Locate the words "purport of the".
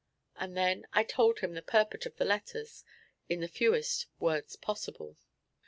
1.61-2.25